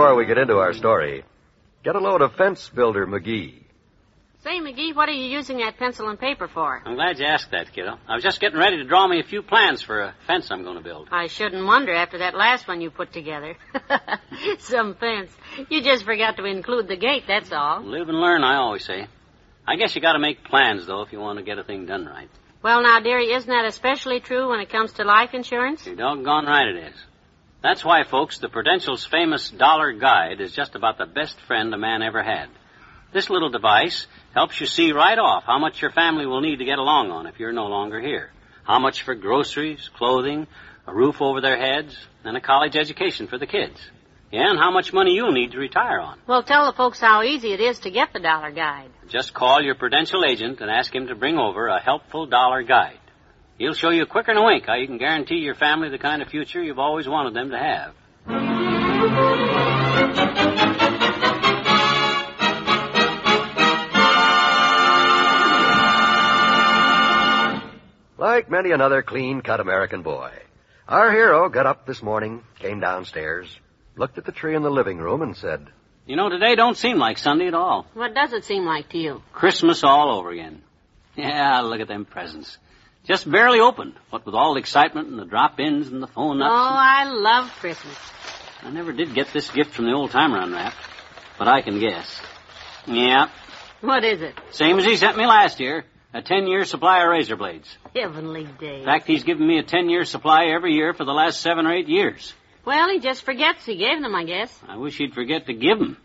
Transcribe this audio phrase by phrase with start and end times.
[0.00, 1.24] Before we get into our story,
[1.84, 3.62] get a load of fence builder McGee.
[4.42, 6.80] Say, McGee, what are you using that pencil and paper for?
[6.86, 7.98] I'm glad you asked that, kiddo.
[8.08, 10.62] I was just getting ready to draw me a few plans for a fence I'm
[10.62, 11.08] going to build.
[11.12, 13.58] I shouldn't wonder after that last one you put together.
[14.60, 15.36] Some fence.
[15.68, 17.84] You just forgot to include the gate, that's all.
[17.84, 19.06] Live and learn, I always say.
[19.68, 21.84] I guess you got to make plans, though, if you want to get a thing
[21.84, 22.30] done right.
[22.62, 25.84] Well, now, dearie, isn't that especially true when it comes to life insurance?
[25.84, 26.94] You're doggone right it is.
[27.62, 31.78] That's why, folks, the Prudential's famous Dollar Guide is just about the best friend a
[31.78, 32.48] man ever had.
[33.12, 36.64] This little device helps you see right off how much your family will need to
[36.64, 38.30] get along on if you're no longer here.
[38.62, 40.46] How much for groceries, clothing,
[40.86, 43.78] a roof over their heads, and a college education for the kids.
[44.32, 46.18] Yeah, and how much money you'll need to retire on.
[46.26, 48.90] Well, tell the folks how easy it is to get the dollar guide.
[49.08, 52.99] Just call your Prudential agent and ask him to bring over a helpful dollar guide.
[53.60, 56.22] He'll show you quicker than a wink how you can guarantee your family the kind
[56.22, 57.92] of future you've always wanted them to have.
[68.16, 70.32] Like many another clean cut American boy,
[70.88, 73.54] our hero got up this morning, came downstairs,
[73.94, 75.66] looked at the tree in the living room, and said,
[76.06, 77.86] You know, today don't seem like Sunday at all.
[77.92, 79.22] What does it seem like to you?
[79.34, 80.62] Christmas all over again.
[81.14, 82.56] Yeah, look at them presents.
[83.10, 86.52] Just barely opened, what with all the excitement and the drop-ins and the phone calls
[86.52, 86.78] Oh, ups.
[86.78, 87.96] I love Christmas.
[88.62, 90.76] I never did get this gift from the old timer unwrapped,
[91.36, 92.22] but I can guess.
[92.86, 93.26] Yeah,
[93.80, 94.38] What is it?
[94.52, 95.84] same as he sent me last year.
[96.14, 97.68] A ten-year supply of razor blades.
[97.96, 98.80] Heavenly days.
[98.80, 101.72] In fact, he's given me a ten-year supply every year for the last seven or
[101.74, 102.32] eight years.
[102.64, 104.56] Well, he just forgets he gave them, I guess.
[104.68, 105.96] I wish he'd forget to give 'em.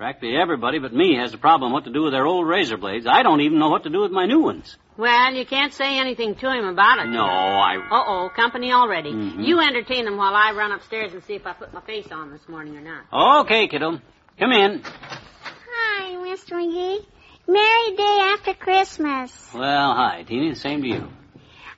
[0.00, 3.06] Practically everybody but me has a problem what to do with their old razor blades.
[3.06, 4.78] I don't even know what to do with my new ones.
[4.96, 7.08] Well, you can't say anything to him about it.
[7.10, 7.76] No, I...
[7.76, 9.12] Uh-oh, company already.
[9.12, 9.46] Mhm.
[9.46, 12.30] You entertain them while I run upstairs and see if I put my face on
[12.30, 13.42] this morning or not.
[13.42, 14.00] Okay, kiddo.
[14.38, 14.82] Come in.
[14.82, 16.54] Hi, Mr.
[16.54, 17.04] McGee.
[17.46, 19.50] Merry day after Christmas.
[19.54, 20.54] Well, hi, Teeny.
[20.54, 21.08] Same to you.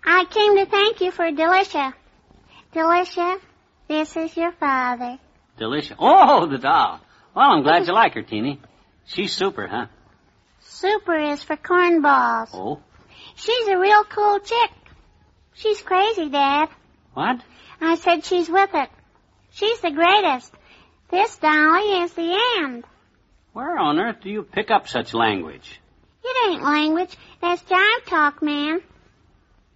[0.06, 1.92] I came to thank you for Delicia.
[2.72, 3.40] Delicia,
[3.88, 5.18] this is your father.
[5.58, 5.96] Delicia.
[5.98, 7.00] Oh, the doll.
[7.34, 8.60] Well, I'm glad you like her, Teeny.
[9.06, 9.86] She's super, huh?
[10.60, 12.50] Super is for cornballs.
[12.52, 12.80] Oh,
[13.34, 14.70] She's a real cool chick.
[15.54, 16.68] She's crazy, Dad.
[17.14, 17.40] what?
[17.80, 18.88] I said she's with it.
[19.52, 20.52] She's the greatest.
[21.10, 22.84] This dolly is the end.
[23.52, 25.80] Where on earth do you pick up such language?
[26.24, 27.14] It ain't language.
[27.40, 28.80] That's jive talk, man.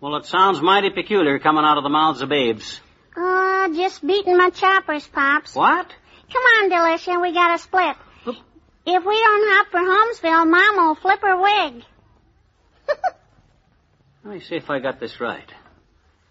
[0.01, 2.81] Well, it sounds mighty peculiar coming out of the mouths of babes.
[3.17, 5.55] Uh, just beating my choppers, Pops.
[5.55, 5.91] What?
[6.33, 7.97] Come on, Delicia, we gotta split.
[8.27, 8.37] Oop.
[8.87, 11.85] If we don't hop for Holmesville, Mom will flip her wig.
[14.25, 15.49] Let me see if I got this right.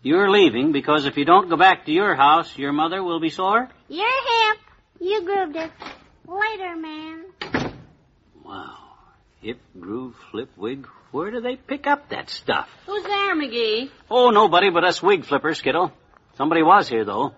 [0.01, 3.29] You're leaving because if you don't go back to your house, your mother will be
[3.29, 3.69] sore?
[3.88, 4.59] You're hip.
[5.00, 5.72] You grooved it.
[6.27, 7.25] Later, man.
[8.44, 8.77] Wow.
[9.41, 10.88] Hip, groove, flip, wig.
[11.12, 12.69] Where do they pick up that stuff?
[12.85, 13.89] Who's there, McGee?
[14.09, 15.91] Oh, nobody but us wig flippers, kiddo.
[16.38, 17.33] Somebody was here, though.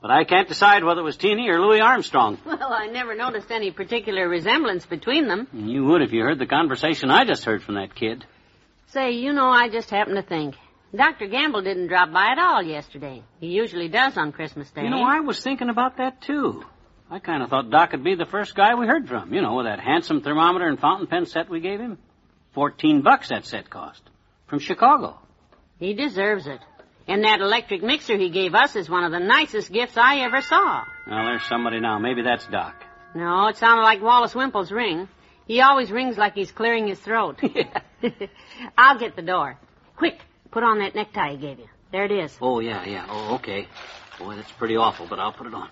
[0.00, 2.38] But I can't decide whether it was Teeny or Louis Armstrong.
[2.46, 5.48] Well, I never noticed any particular resemblance between them.
[5.52, 8.24] You would if you heard the conversation I just heard from that kid.
[8.88, 10.54] Say, you know, I just happened to think.
[10.96, 11.26] Dr.
[11.26, 13.22] Gamble didn't drop by at all yesterday.
[13.40, 14.82] He usually does on Christmas Day.
[14.82, 16.64] You know, I was thinking about that, too.
[17.10, 19.32] I kind of thought Doc would be the first guy we heard from.
[19.32, 21.98] You know, with that handsome thermometer and fountain pen set we gave him.
[22.52, 24.02] Fourteen bucks that set cost.
[24.46, 25.18] From Chicago.
[25.78, 26.60] He deserves it.
[27.08, 30.42] And that electric mixer he gave us is one of the nicest gifts I ever
[30.42, 30.84] saw.
[31.06, 31.98] Well, there's somebody now.
[31.98, 32.74] Maybe that's Doc.
[33.14, 35.08] No, it sounded like Wallace Wimple's ring.
[35.46, 37.40] He always rings like he's clearing his throat.
[38.78, 39.58] I'll get the door.
[39.96, 40.18] Quick,
[40.50, 41.68] put on that necktie he gave you.
[41.90, 42.36] There it is.
[42.42, 43.06] Oh, yeah, yeah.
[43.08, 43.66] Oh, okay.
[44.18, 45.70] Boy, that's pretty awful, but I'll put it on.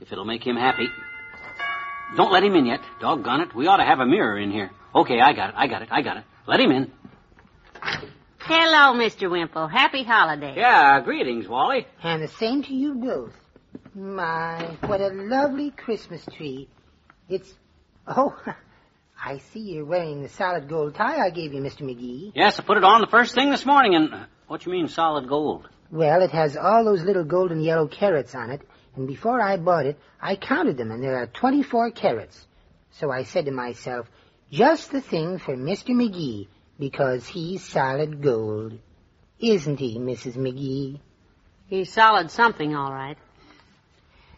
[0.00, 0.88] If it'll make him happy.
[2.16, 2.80] Don't let him in yet.
[3.00, 3.54] Doggone it.
[3.54, 4.70] We ought to have a mirror in here.
[4.94, 5.54] Okay, I got it.
[5.58, 5.88] I got it.
[5.92, 6.24] I got it.
[6.46, 6.90] Let him in.
[8.52, 9.30] Hello, Mr.
[9.30, 9.68] Wimple.
[9.68, 10.54] Happy holiday.
[10.56, 11.86] Yeah, greetings, Wally.
[12.02, 13.32] And the same to you both.
[13.94, 16.68] My, what a lovely Christmas tree.
[17.28, 17.48] It's,
[18.08, 18.34] oh,
[19.24, 21.82] I see you're wearing the solid gold tie I gave you, Mr.
[21.82, 22.32] McGee.
[22.34, 24.88] Yes, I put it on the first thing this morning, and uh, what you mean
[24.88, 25.68] solid gold?
[25.92, 28.62] Well, it has all those little golden yellow carrots on it,
[28.96, 32.48] and before I bought it, I counted them, and there are 24 carrots.
[32.90, 34.08] So I said to myself,
[34.50, 35.90] just the thing for Mr.
[35.90, 36.48] McGee,
[36.80, 38.78] because he's solid gold.
[39.38, 40.36] Isn't he, Mrs.
[40.36, 40.98] McGee?
[41.68, 43.16] He's solid something, all right.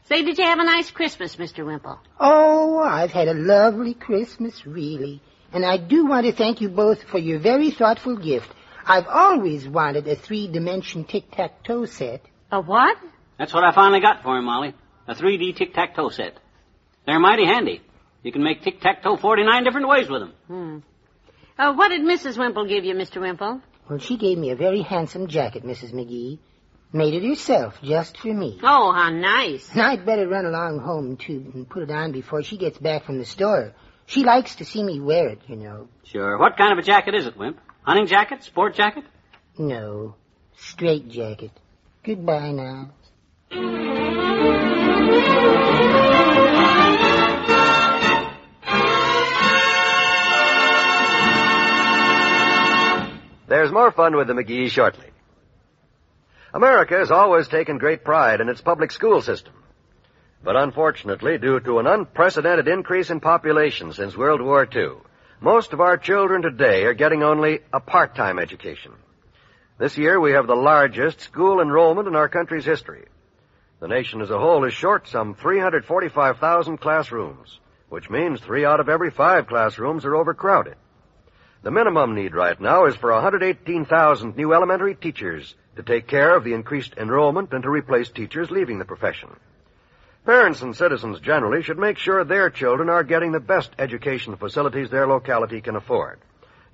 [0.05, 1.65] Say, did you have a nice Christmas, Mr.
[1.65, 1.99] Wimple?
[2.21, 5.23] Oh, I've had a lovely Christmas, really.
[5.53, 8.51] And I do want to thank you both for your very thoughtful gift.
[8.85, 12.23] I've always wanted a three-dimension tic-tac-toe set.
[12.51, 12.99] A what?
[13.39, 14.75] That's what I finally got for him, Molly.
[15.07, 16.37] A 3D tic-tac-toe set.
[17.07, 17.81] They're mighty handy.
[18.23, 20.33] You can make tic-tac-toe 49 different ways with them.
[20.49, 20.79] Hmm.
[21.63, 22.37] Uh, what did Mrs.
[22.37, 23.21] Wimple give you, Mr.
[23.21, 23.63] Wimple?
[23.89, 25.93] Well, she gave me a very handsome jacket, Mrs.
[25.93, 26.41] McGee.
[26.93, 28.59] Made it herself, just for me.
[28.65, 29.71] Oh, how nice.
[29.71, 33.05] And I'd better run along home, too, and put it on before she gets back
[33.05, 33.75] from the store.
[34.07, 35.89] She likes to see me wear it, you know.
[36.03, 36.37] Sure.
[36.37, 37.61] What kind of a jacket is it, Wimp?
[37.83, 38.43] Hunting jacket?
[38.43, 39.05] Sport jacket?
[39.57, 40.17] No,
[40.57, 41.53] straight jacket.
[42.03, 42.91] Goodbye now.
[53.53, 55.11] There's more fun with the McGee shortly.
[56.55, 59.53] America has always taken great pride in its public school system.
[60.43, 64.93] But unfortunately, due to an unprecedented increase in population since World War II,
[65.43, 68.93] most of our children today are getting only a part-time education.
[69.77, 73.05] This year we have the largest school enrollment in our country's history.
[73.81, 77.61] The nation as a whole is short some 345,000 classrooms,
[77.91, 80.77] which means three out of every five classrooms are overcrowded.
[81.63, 86.43] The minimum need right now is for 118,000 new elementary teachers to take care of
[86.43, 89.29] the increased enrollment and to replace teachers leaving the profession.
[90.27, 94.91] Parents and citizens generally should make sure their children are getting the best education facilities
[94.91, 96.19] their locality can afford.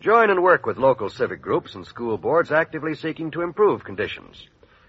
[0.00, 4.46] Join and work with local civic groups and school boards actively seeking to improve conditions.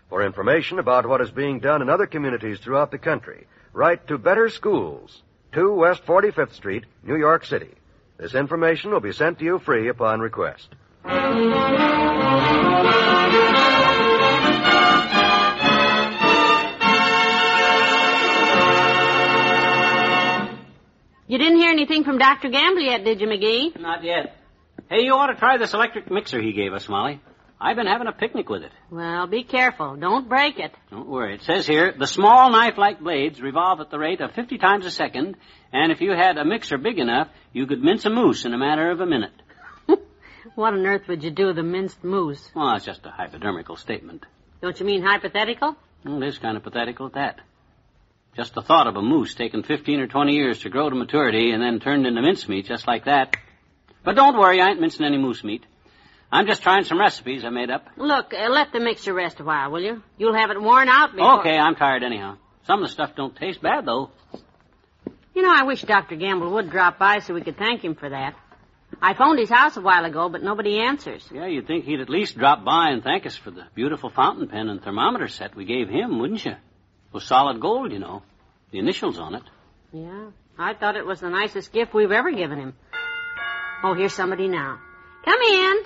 [0.07, 4.17] For information about what is being done in other communities throughout the country, write to
[4.17, 7.75] Better Schools, 2 West 45th Street, New York City.
[8.19, 10.68] This information will be sent to you free upon request.
[21.27, 22.50] You didn't hear anything from Dr.
[22.50, 23.80] Gamble yet, did you, McGee?
[23.80, 24.36] Not yet.
[24.89, 27.21] Hey, you ought to try this electric mixer he gave us, Molly.
[27.61, 28.71] I've been having a picnic with it.
[28.89, 29.97] Well, be careful.
[29.97, 30.71] Don't break it.
[30.91, 31.35] Don't worry.
[31.35, 34.91] It says here, the small knife-like blades revolve at the rate of 50 times a
[34.91, 35.35] second,
[35.73, 38.57] and if you had a mixer big enough, you could mince a moose in a
[38.57, 39.33] matter of a minute.
[40.56, 42.50] What on earth would you do with a minced moose?
[42.56, 44.25] Well, it's just a hypodermical statement.
[44.61, 45.75] Don't you mean hypothetical?
[46.03, 47.39] Well, it is kind of pathetical at that.
[48.35, 51.51] Just the thought of a moose taking 15 or 20 years to grow to maturity
[51.51, 53.35] and then turned into mincemeat just like that.
[54.03, 55.65] But don't worry, I ain't mincing any moose meat.
[56.31, 57.87] I'm just trying some recipes I made up.
[57.97, 60.03] Look, uh, let the mixture rest a while, will you?
[60.17, 61.39] You'll have it worn out before...
[61.39, 62.37] Okay, I'm tired anyhow.
[62.65, 64.11] Some of the stuff don't taste bad, though.
[65.33, 66.17] You know, I wish Dr.
[66.17, 68.35] Gamble would drop by so we could thank him for that.
[69.01, 71.27] I phoned his house a while ago, but nobody answers.
[71.33, 74.47] Yeah, you'd think he'd at least drop by and thank us for the beautiful fountain
[74.47, 76.51] pen and thermometer set we gave him, wouldn't you?
[76.51, 78.23] It was solid gold, you know.
[78.71, 79.43] The initials on it.
[79.91, 82.73] Yeah, I thought it was the nicest gift we've ever given him.
[83.83, 84.79] Oh, here's somebody now.
[85.25, 85.83] Come in.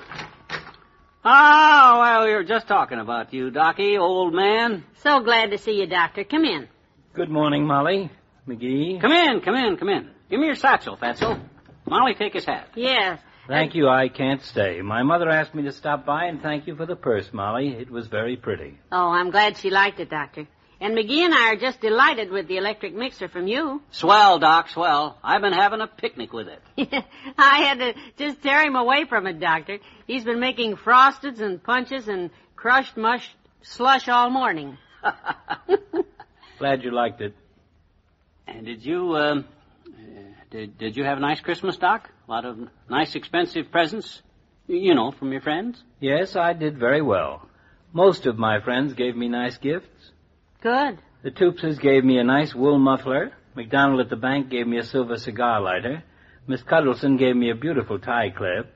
[1.26, 4.84] Oh, well, we were just talking about you, Docky, old man.
[5.04, 6.24] So glad to see you, Doctor.
[6.24, 6.68] Come in.
[7.14, 8.12] Good morning, Molly.
[8.48, 9.00] McGee.
[9.00, 10.10] Come in, come in, come in.
[10.30, 11.40] Give me your satchel, Fatso.
[11.86, 12.70] Molly, take his hat.
[12.76, 13.20] Yes.
[13.48, 14.82] Thank you, I can't stay.
[14.82, 17.70] My mother asked me to stop by and thank you for the purse, Molly.
[17.70, 18.78] It was very pretty.
[18.92, 20.48] Oh, I'm glad she liked it, Doctor.
[20.82, 23.82] And McGee and I are just delighted with the electric mixer from you.
[23.92, 25.18] Swell, Doc, swell.
[25.24, 26.62] I've been having a picnic with it.
[27.38, 29.80] I had to just tear him away from it, Doctor.
[30.08, 33.30] He's been making frosteds and punches and crushed mush
[33.64, 34.78] slush all morning.
[36.60, 37.36] Glad you liked it.
[38.48, 39.46] And did you, um,
[39.88, 39.92] uh,
[40.52, 42.10] did, did you have a nice Christmas, Doc?
[42.28, 42.58] A lot of
[42.90, 44.22] nice, expensive presents?
[44.68, 45.82] You know, from your friends?
[46.00, 47.48] Yes, I did very well.
[47.92, 50.12] Most of my friends gave me nice gifts.
[50.64, 51.00] Good.
[51.24, 53.34] The Toopses gave me a nice wool muffler.
[53.54, 56.04] McDonald at the bank gave me a silver cigar lighter.
[56.48, 58.74] Miss Cuddleson gave me a beautiful tie clip.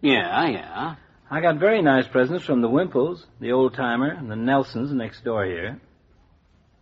[0.00, 0.94] Yeah, yeah.
[1.30, 5.22] I got very nice presents from the Wimples, the old timer, and the Nelsons next
[5.22, 5.78] door here.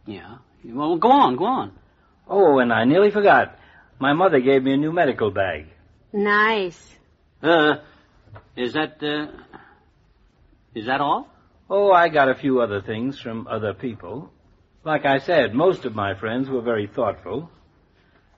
[0.07, 0.37] Yeah.
[0.65, 1.73] Well, go on, go on.
[2.29, 3.59] Oh, and I nearly forgot.
[3.99, 5.67] My mother gave me a new medical bag.
[6.13, 6.81] Nice.
[7.43, 7.79] Uh,
[8.57, 9.33] is that, uh,
[10.73, 11.29] is that all?
[11.69, 14.31] Oh, I got a few other things from other people.
[14.87, 17.51] Like I said, most of my friends were very thoughtful.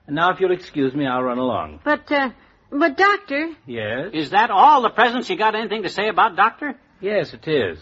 [0.07, 1.81] And now, if you'll excuse me, I'll run along.
[1.83, 2.31] But, uh,
[2.71, 4.09] But, Doctor, Yes?
[4.13, 6.75] Is that all the presents you got anything to say about, Doctor?
[7.01, 7.77] Yes, it is.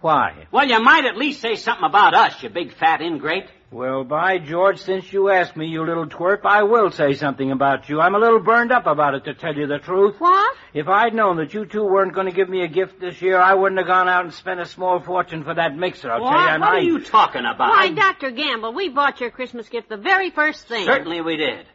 [0.00, 0.46] Why?
[0.50, 3.46] Well, you might at least say something about us, you big fat ingrate.
[3.72, 7.88] Well, by George, since you asked me, you little twerp, I will say something about
[7.88, 8.00] you.
[8.00, 10.14] I'm a little burned up about it, to tell you the truth.
[10.20, 10.56] what?
[10.72, 13.38] If I'd known that you two weren't going to give me a gift this year,
[13.40, 16.28] I wouldn't have gone out and spent a small fortune for that mixer, I'll tell
[16.28, 16.34] you.
[16.36, 16.76] What, And what I...
[16.76, 17.70] are you talking about?
[17.70, 18.30] Why, Dr.
[18.30, 20.84] Gamble, we bought your Christmas gift the very first thing.
[20.84, 21.66] Certainly we did.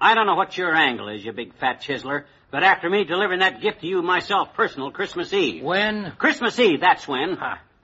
[0.00, 3.40] I don't know what your angle is, you big fat chiseler, but after me delivering
[3.40, 5.62] that gift to you myself personal Christmas Eve.
[5.62, 6.12] When?
[6.18, 7.30] Christmas Eve, that's when.
[7.30, 7.38] It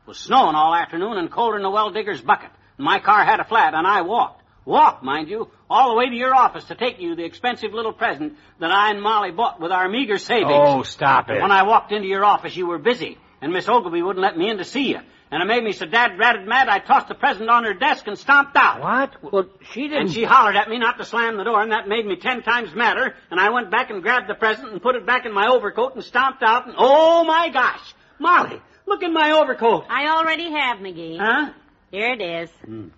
[0.04, 2.50] was snowing all afternoon and colder than a well digger's bucket.
[2.82, 4.42] My car had a flat and I walked.
[4.64, 7.92] Walked, mind you, all the way to your office to take you the expensive little
[7.92, 10.52] present that I and Molly bought with our meager savings.
[10.52, 11.40] Oh, stop it.
[11.42, 14.48] When I walked into your office, you were busy, and Miss Ogilvy wouldn't let me
[14.48, 15.00] in to see you.
[15.32, 18.06] And it made me so dad ratted mad, I tossed the present on her desk
[18.06, 18.80] and stomped out.
[18.80, 19.32] What?
[19.32, 20.02] Well, she didn't...
[20.02, 22.42] And she hollered at me not to slam the door, and that made me ten
[22.42, 23.14] times madder.
[23.30, 25.94] And I went back and grabbed the present and put it back in my overcoat
[25.94, 26.66] and stomped out.
[26.66, 29.86] And oh my gosh, Molly, look in my overcoat.
[29.88, 31.18] I already have, McGee.
[31.18, 31.52] Huh?
[31.92, 32.50] Here it is.
[32.64, 32.88] Hmm.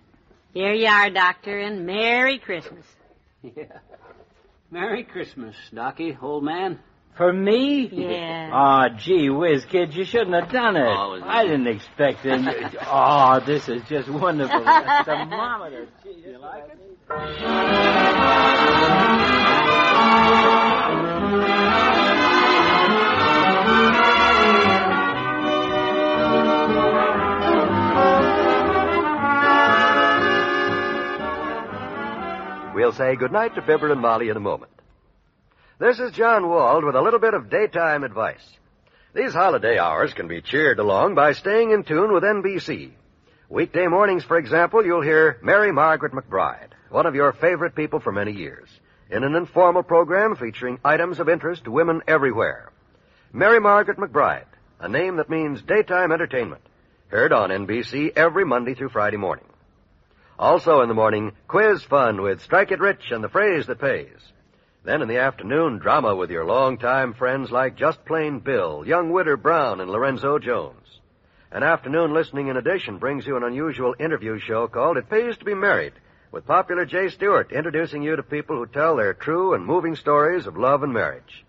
[0.53, 2.85] Here you are, Doctor, and Merry Christmas.
[3.55, 3.65] Yeah.
[4.71, 6.79] Merry Christmas, Docky, old man.
[7.15, 7.87] For me?
[7.91, 8.49] Yeah.
[8.51, 10.81] Aw, gee whiz, kid, you shouldn't have done it.
[10.81, 12.41] Oh, I didn't expect it.
[12.87, 14.63] oh, this is just wonderful.
[14.63, 15.87] The thermometer.
[16.03, 16.79] Gee, you like it?
[32.75, 34.73] We'll say goodnight to Fibber and Molly in a moment.
[35.79, 38.45] This is John Wald with a little bit of daytime advice.
[39.13, 42.91] These holiday hours can be cheered along by staying in tune with NBC.
[43.47, 48.11] Weekday mornings, for example, you'll hear Mary Margaret McBride, one of your favorite people for
[48.11, 48.67] many years,
[49.09, 52.73] in an informal program featuring items of interest to women everywhere.
[53.31, 54.51] Mary Margaret McBride,
[54.81, 56.61] a name that means daytime entertainment,
[57.07, 59.45] heard on NBC every Monday through Friday morning.
[60.37, 64.33] Also in the morning, quiz fun with Strike It Rich and the phrase that pays.
[64.83, 69.37] Then in the afternoon, drama with your longtime friends like Just Plain Bill, Young Widder
[69.37, 70.99] Brown, and Lorenzo Jones.
[71.51, 75.45] An afternoon listening in addition brings you an unusual interview show called It Pays to
[75.45, 75.93] Be Married,
[76.33, 80.47] with popular Jay Stewart introducing you to people who tell their true and moving stories
[80.47, 81.45] of love and marriage.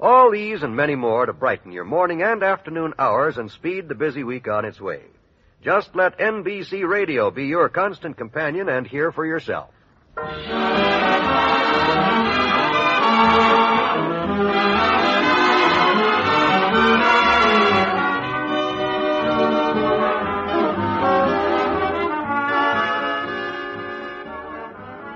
[0.00, 3.94] All these and many more to brighten your morning and afternoon hours and speed the
[3.94, 5.02] busy week on its way.
[5.64, 9.70] Just let NBC Radio be your constant companion and hear for yourself.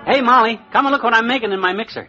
[0.06, 2.08] Hey, Molly, come and look what I'm making in my mixer.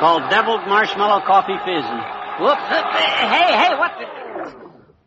[0.00, 1.84] called Deviled Marshmallow Coffee Fizz.
[1.84, 2.00] And,
[2.42, 2.62] whoops.
[2.70, 4.06] Hey, hey, what the...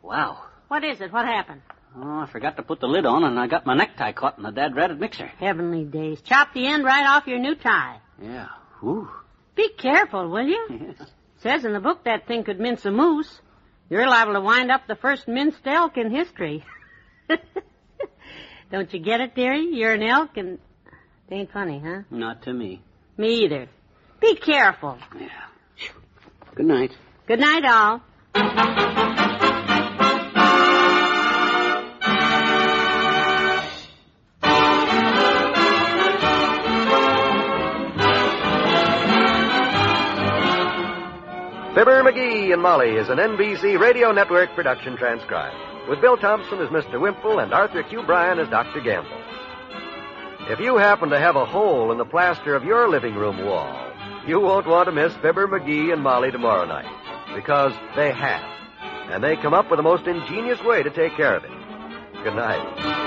[0.04, 0.53] Wow.
[0.68, 1.12] What is it?
[1.12, 1.62] What happened?
[1.96, 4.44] Oh, I forgot to put the lid on, and I got my necktie caught in
[4.44, 5.28] the dad-ratted mixer.
[5.28, 6.22] Heavenly days.
[6.22, 8.00] Chop the end right off your new tie.
[8.22, 8.48] Yeah.
[8.84, 9.10] Ooh.
[9.56, 10.96] Be careful, will you?
[11.42, 13.42] Says in the book that thing could mince a moose.
[13.90, 16.66] You're liable to wind up the first minced elk in history.
[18.72, 19.70] Don't you get it, dearie?
[19.72, 20.58] You're an elk and...
[21.30, 22.02] It ain't funny, huh?
[22.10, 22.82] Not to me.
[23.18, 23.68] Me either.
[24.20, 24.98] Be careful.
[25.20, 25.28] Yeah.
[26.56, 26.92] Good night.
[27.28, 29.22] Good night, all.
[42.14, 45.56] McGee and Molly is an NBC Radio Network production transcribed,
[45.90, 47.02] with Bill Thompson as Mr.
[47.02, 48.04] Wimple and Arthur Q.
[48.04, 48.82] Bryan as Dr.
[48.82, 49.10] Gamble.
[50.42, 53.92] If you happen to have a hole in the plaster of your living room wall,
[54.28, 56.86] you won't want to miss Fibber McGee and Molly tomorrow night,
[57.34, 58.46] because they have,
[59.10, 61.52] and they come up with the most ingenious way to take care of it.
[62.24, 63.03] Good night.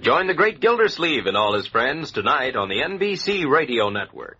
[0.00, 4.38] Join the great Gildersleeve and all his friends tonight on the NBC Radio Network.